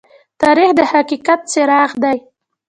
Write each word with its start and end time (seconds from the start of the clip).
تاریخ 0.41 0.69
د 0.77 0.79
حقیقت 0.91 1.39
څراغ 1.51 1.91
دى. 2.03 2.17